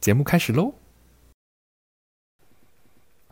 [0.00, 0.74] 节目开始喽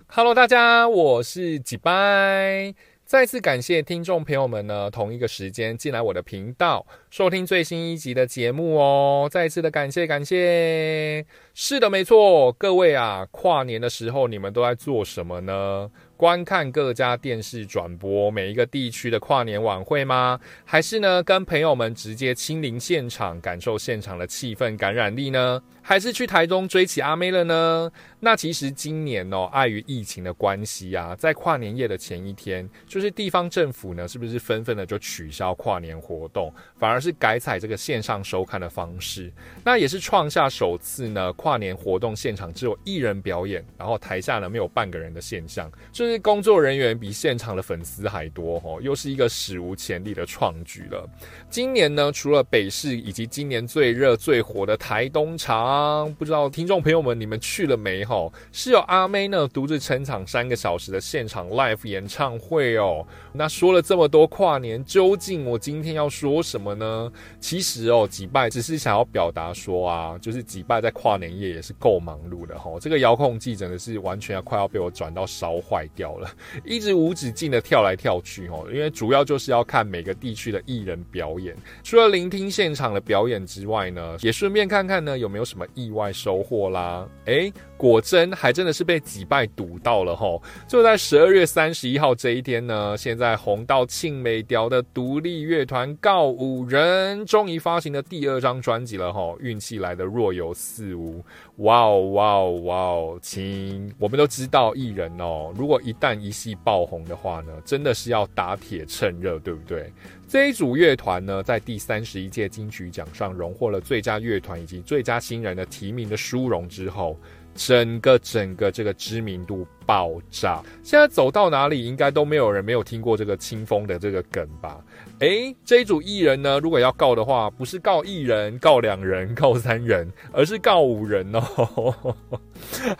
[0.09, 2.75] ！Hello，大家，我是几拜。
[3.07, 9.29] 再次感谢听众朋友们呢，同一个时间进来我的频道收听最新一集的节目哦。
[9.31, 11.25] 再次的感谢，感谢。
[11.59, 15.91] 是的，没错，各位啊，跨年的时候你们都在做什么呢？
[16.15, 20.39] 观看各家电视转播每一个地区的跨年晚会吗？
[20.67, 25.63] 还是呢，跟朋友们直接亲临现场，感受现场的气氛感染力呢？
[25.83, 27.91] 还是去台中追起阿妹了呢？
[28.21, 39.33] 那其实今年哦，碍于疫情的关系啊，在跨年夜的前一天，就是地方政府呢，是不是纷纷的就取消跨年活动，反而是改采这个线上收看的方式？
[39.65, 51.09] 那也是创下首次呢，跨年活动现场只有一人表演，然后台下呢没有半个人的现象，就是工作人员比现场的粉丝还多哦，又是一个史无前例的创举了。
[51.49, 56.13] 今年呢，除了北市以及今年最热最火的台东场。
[56.15, 58.05] 不知道听众朋友们，你们去了没？
[58.05, 63.07] 哈，是有阿妹呢独自撑场三个小时的现场 live 演唱会哦。
[63.33, 67.13] 那说了这么多跨年，究竟我今天要说什么呢？
[67.39, 72.73] 其实哦，几拜只是想要表达说啊，就是几拜在跨年夜也是够忙碌的哈。
[72.81, 76.31] 这个遥控器真的是完全要快要被我转到烧坏掉了，
[76.65, 78.67] 一直无止境的跳来跳去哦。
[78.73, 85.65] 因为主要就是要看每个地区的艺人表演，除了聆听现场的表演之外呢，也顺便看看呢有没有什么。
[85.75, 87.07] 意外收获啦！
[87.27, 90.43] 哎，果真还真的是被几败堵到了吼！
[90.67, 99.37] 就在十二月三十一号这一天呢，现在红到庆美雕的独立乐团告五人终于发行了第二张专辑了吼！
[99.41, 101.23] 运气来的若有似无，
[101.57, 103.19] 哇哦哇哦哇哦！
[103.21, 109.93] 亲，我们都知道艺人哦，如果一旦一系爆红的话呢，真的是要打铁趁热，对不对？
[110.29, 117.17] 这一组乐团呢，在第三十一届金曲奖上荣获了最佳乐团以及最佳新人的提名的殊荣之后，
[117.57, 120.63] 整个整个这个知名度爆炸。
[120.83, 124.79] 现在走到哪里，应该都没有人没有听过这个清风的这个梗吧？
[125.21, 132.15] 诶，这一组艺人呢，如果要告的话，不是告一人、告两人、告三人，而是告五人哦。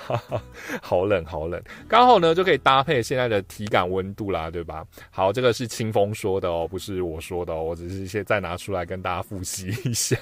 [0.81, 4.85] 好冷，好冷，刚好呢就可以搭配现在的体感温度啦，对吧？
[5.11, 10.17] 好，这个是清风说的哦，不是我说的哦，我只是先再拿出来跟大家复习一下。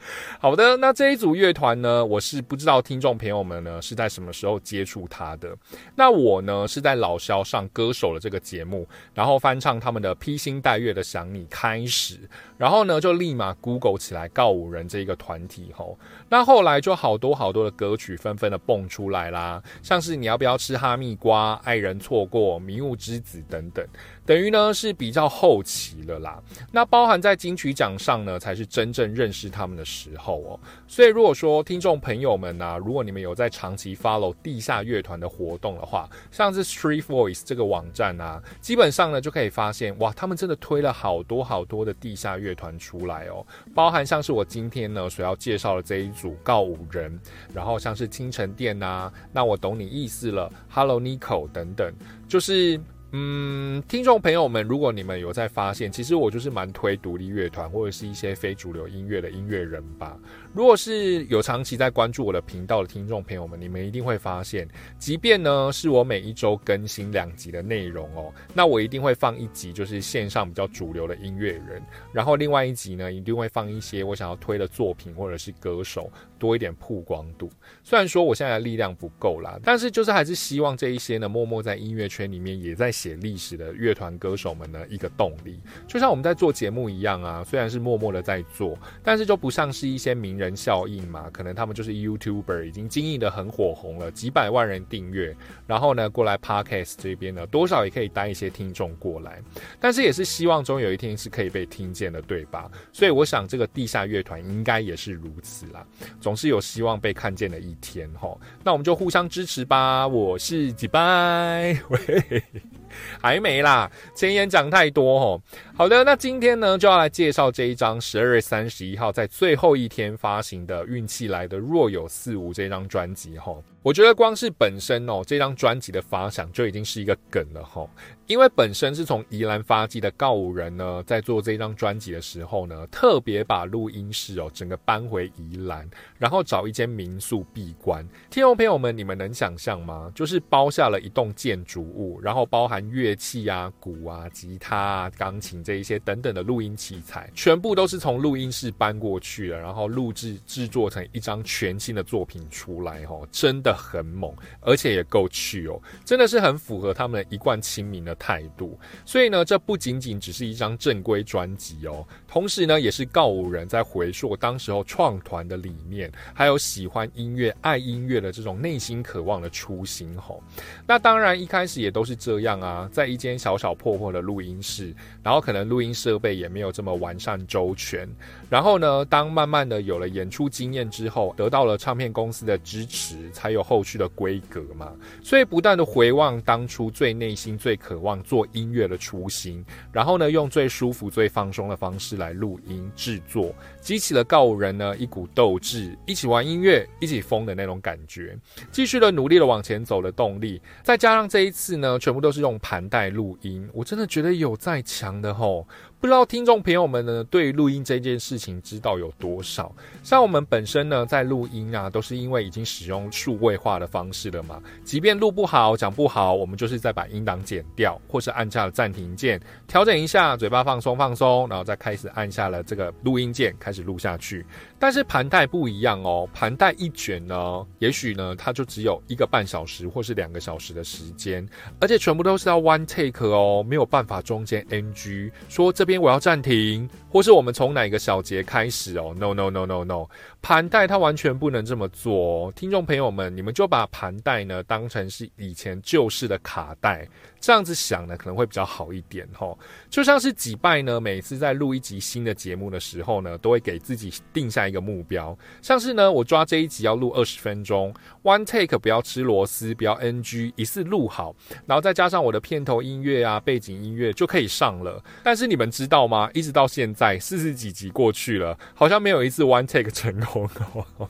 [0.40, 5.56] 好的，那这一组乐团呢，我是不知道听众朋友们呢是在什么时候接触他的。
[5.94, 12.18] 那我呢是在老萧上歌手的这个节目，然后翻唱他们的披星戴月的想你开始，
[12.56, 15.98] 然后呢就立马 Google 起来告五人这一个团体吼。
[16.28, 23.86] 那后来就好多好多的歌曲纷纷的蹦出来啦，像是你要不要吃哈密瓜、爱人错过、迷雾之子等等。
[24.26, 26.40] 等于呢是比较后期了啦，
[26.70, 30.60] 那包含在金曲奖上呢，才是真正认识他们的时候哦。
[30.86, 43.44] 所以如果说听众朋友们呢，如果你们有在长期 follow 地下乐团的活动的话，像是 Street Voice 这个网站啊，基本上呢就可以发现，哇，他们真的推了好多好多的地下乐团出来哦。
[43.74, 47.18] 包含像是我今天呢所要介绍的这一组告五人，
[47.52, 51.92] 然后像是清晨店呐，那我懂你意思了，Hello Nico 等等，
[52.28, 52.80] 就是。
[53.12, 60.16] 嗯，听众朋友们，如果你们有在发现，其实我就是蛮推独立乐团或者是一些非主流音乐的音乐人吧。
[60.52, 64.68] 如果是有长期在关注我的频道的听众朋友们，你们一定会发现，
[64.98, 71.80] 即便呢是我每一周更新两集的内容哦，那我一定会放一集就是线上比较主流的音乐人，
[72.12, 77.48] 然后另外一集呢一定会放一些我想要推的作品或者是歌手，多一点曝光度。
[77.84, 90.39] 虽然说我现在的力量不够啦，但是就是还是希望这一些呢默默在音乐圈里面也在写历史的乐团歌手们呢一个动力，就像我们在做节目一样啊，虽然是默默的在做，但是就不像是一些名。
[90.40, 99.42] 人效应嘛，可能他们就是 YouTuber，已经经营的很火红了，几百万人订阅，然后呢过来 Podcast 这边呢，多少也可以带一些听众过来，
[99.78, 102.70] 但是也是希望终有一天是可以被听见的，对吧？
[102.92, 105.86] 所以我想这个地下乐团应该也是如此啦，
[106.20, 108.34] 总是有希望被看见的一天哈。
[108.64, 110.08] 那我们就互相支持吧。
[110.08, 112.42] 我是几拜，喂。
[113.20, 115.42] 还没啦，前言讲太多吼。
[115.76, 123.62] 好的，那今天呢就要来介绍这一张十二月三十一号在最后一天发行的《运气来的若有似无》这张专辑吼。
[123.82, 127.88] 我觉得光是本身哦，这张专辑的发想就已经是一个梗了哈。
[128.26, 138.06] 因为本身是从宜兰发迹的告五人呢，在做这张专辑的时候呢，特别把录音室哦整个搬回宜兰，然后找一间民宿闭关。
[138.28, 140.12] 听众朋友们，你们能想象吗？
[140.14, 153.02] 就是包下了一栋建筑物，然后包含乐器啊、鼓啊、吉他啊、钢琴这一些等等的录音器材，全部都是从录音室搬过去的，然后录制制作成一张全新的作品出来。
[153.08, 158.14] 哦，真的很猛，而且也够趣哦，真的是很符合他们一贯亲民的。
[158.20, 170.42] 态度，所以呢，这不仅仅只是一张正规专辑哦，同时呢，也是告五人在回溯当时候创团的理念，还有喜欢音乐、爱音乐的这种内心渴望的初心吼。
[170.86, 178.06] 那当然一开始也都是这样啊，在一间小小破破的录音室，然后可能录音设备也没有这么完善周全。
[178.50, 184.92] 然后呢，当慢慢的有了演出经验之后，得到了唱片公司的支持，才有有后续的规格嘛。
[185.22, 188.10] 所以不断的回望当初最内心最渴望。
[188.30, 198.38] 做音乐的初心，然后呢，用最舒服、最放松的方式来录音制作，激起了告五人呢一股斗志，一起玩音乐、一起疯的那种感觉，
[198.70, 200.62] 继续的努力的往前走的动力。
[200.84, 205.66] 再加上这一次呢，全部都是用盘带录音，我真的觉得有再强的吼。
[206.00, 209.70] 不知道听众朋友们呢，对录音这件事情知道有多少？
[210.02, 214.62] 像我们本身呢，在录音啊，都是因为已经使用数位化的方式了嘛。
[214.82, 219.38] 即便录不好、讲不好，我们就是在把音档剪掉，或是按下了暂停键，
[219.68, 224.46] 调整一下嘴巴放松放松，然后再开始按下了这个录音键，开始录下去。
[224.78, 231.46] 但是盘带不一样哦，盘带一卷呢，也许呢，它就只有一个半小时或是两个小时的时间，
[231.78, 235.89] 而且全部都是要 one take 哦，没有办法中间 NG 说这。
[235.90, 240.06] 边我要暂停，或是我们从哪个小节开始哦？No No No No No，
[240.40, 242.52] 盘带它完全不能这么做。
[242.52, 247.08] 听众朋友们，你们就把盘带呢当成是以前旧式的卡带。
[247.40, 249.56] 这样子想呢，可能会比较好一点哈。
[249.88, 257.92] 就像是几拜呢，每次在录一集新的节目的时候呢，都会给自己定下一个目标，像是呢，我抓这一集要录二十分钟
[258.22, 261.34] ，one take 不要吃螺丝，不要 NG，一次录好，
[261.66, 265.02] 然后再加上我的片头音乐啊、背景音乐就可以上了。
[265.22, 266.30] 但是你们知道吗？
[266.34, 271.08] 一直到现在四十几集过去了，好像没有一次 one take 成功哦。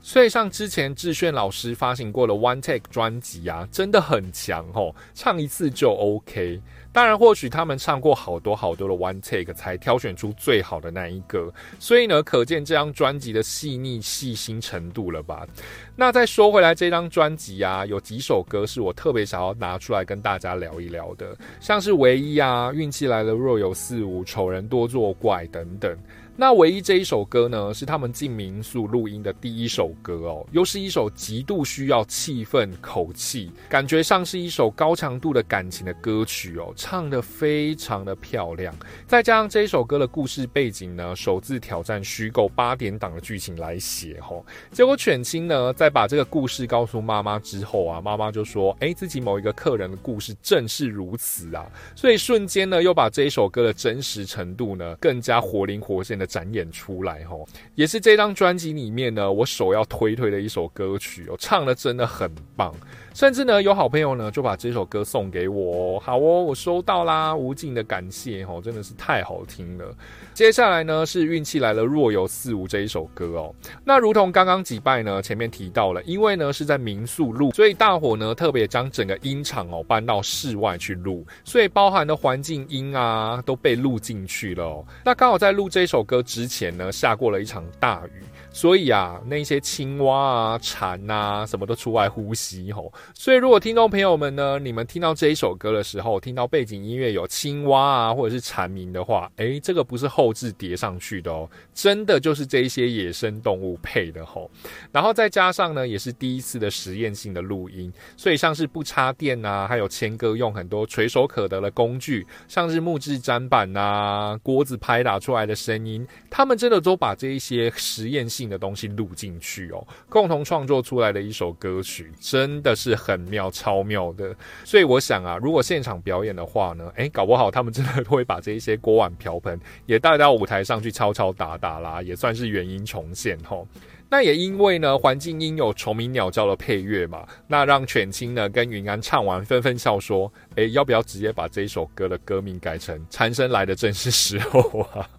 [0.00, 4.85] 所以像之前志炫老师发行过的 one take 专辑啊，真的很强哦。
[5.14, 6.60] 唱一次就 OK，
[6.92, 15.46] 当然或许他们唱过好多好多的 one take 才挑选出最好的那一个，所以呢，可见这张专辑的细腻细心程度了吧？
[15.94, 25.96] 那再说回来，这张专辑啊，有几首歌是我特别想要拿出来跟大家聊一聊的，像是唯一啊，运气来了若有似无，丑人多作怪等等。
[26.38, 38.74] 那唯一这一首歌呢，是他们进民宿录音的第一首歌哦，又是一首极度需要气氛、口气，感觉上是一首高强度的感情的歌曲哦，唱的非常的漂亮。
[39.06, 51.66] 再加上这一首歌的故事背景呢，首次挑战虚构八点档的剧情来写哦，结果犬青呢，在把这个故事告诉妈妈之后啊，妈妈就说：“哎，自己某一个客人的故事正是如此啊！”
[51.96, 56.25] 所以瞬间呢，又把这一首歌的真实程度呢，更加活灵活现的。
[56.26, 62.74] 展演出来吼，也是这张专辑里面呢，我首要推推的一首歌曲哦，唱的真的很棒。
[63.16, 69.86] 甚至呢，有好朋友呢就把这首歌送给我，好哦，我收到啦，无尽的感谢哦，真的是太好听了。
[70.34, 73.54] 接下来呢是运气来了，若有似无这一首歌哦。
[73.82, 84.62] 那如同刚刚几拜呢，前面提到了，因为呢是在民宿录，所以大伙呢特别将整个音场哦搬到室外去录，所以包含的环境音啊都被录进去了。
[84.62, 84.84] 哦。
[85.02, 88.22] 那刚好在录这首歌之前呢，下过了一场大雨。
[88.52, 92.90] 所以啊，那些青蛙啊、蝉啊，什么都出来呼吸吼。
[93.14, 104.50] 所以，如果听众朋友们呢，你们听到这一首歌的时候，听到背景音乐有青蛙啊，或者是蝉鸣的话，诶，这个不是后置叠上去的哦，真的就是这一些野生动物配的吼。
[104.90, 118.46] 然后再加上呢，也是第一次的实验性的录音，所以像是不插电啊，还有谦哥用很多垂手可得的工具，像是木质砧板呐、锅子拍打出来的声音，他们真的都把这一些实验性。
[118.46, 124.34] 的东西录进去哦，共同创作出来的一首歌曲，真的是很妙、超妙的。
[124.64, 133.68] 所以我想啊，如果现场表演的话呢，诶，搞不好他们真的会把这一些锅碗瓢盆 也带到舞台上去敲敲打打啦，也算是原音重现吼。
[134.08, 145.10] 那也因为呢，环境音有虫鸣鸟叫的配乐嘛，那让犬青呢跟云安唱完，纷纷笑说：“诶，要不要直接把这一首歌的歌名改成‘蝉声来的正是时候’啊？”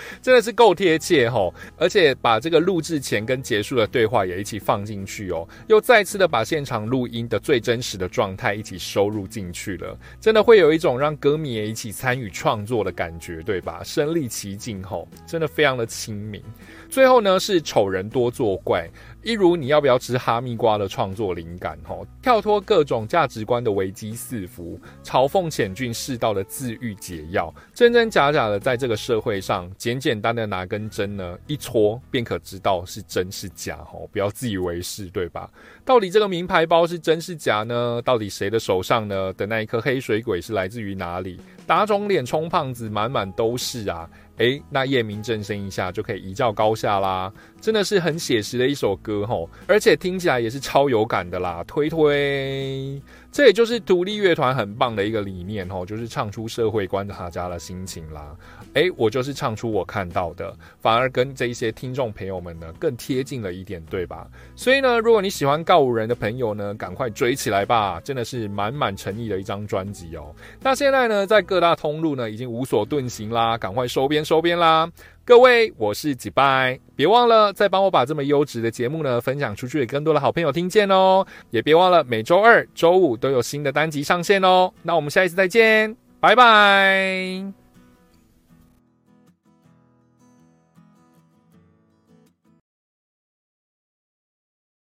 [0.22, 13.82] 真的是够贴切吼，而且把这个录制前跟结束的对话也一起放进去哦，又再次的把现场录音的最真实的状态一起收入进去了，真的会有一种让歌迷也一起参与创作的感觉，对吧？
[13.84, 16.42] 身临其境吼，真的非常的亲民。
[16.88, 18.88] 最后呢，是丑人多作怪。
[19.22, 35.48] 一如你要不要吃哈密瓜的创作灵感，吼，跳脱各种价值观的危机四伏，嘲讽险峻世道的自愈解药，真真假假的在这个社会上，简简单的拿根针呢，一戳便可知道是真是假，吼，不要自以为是，对吧？
[35.84, 38.02] 到底这个名牌包是真是假呢？
[38.04, 41.40] 到底谁的手上呢的那一颗黑水鬼是来自于哪里？
[41.64, 44.08] 打肿脸充胖子，满满都是啊！
[44.42, 53.00] 诶，那夜明正声一下就可以一较高下啦，真的是很写实的一首歌吼，而且听起来也是超有感的啦，推推。
[53.32, 58.36] 这也就是独立乐团很棒的一个理念哦，就是唱出社会观察家的心情啦。
[58.74, 64.28] 诶，我就是唱出我看到的，反而跟这一些听众朋友们呢更贴近了一点，对吧？
[64.54, 70.34] 所以呢，如果你喜欢告五人的朋友呢，赶快追起来吧，真的是满满诚意的一张专辑哦。
[70.60, 74.90] 那现在呢，在各大通路呢已经无所遁形啦，赶快收编收编啦。
[75.24, 81.24] 各位，我是几拜，别忘了再帮我把这么优质的节目呢分享出去，给更多的好朋友听见哦。
[81.50, 84.72] 也别忘了每周二、周五都有新的单集上线哦。
[84.82, 87.61] 那我们下一次再见，拜拜。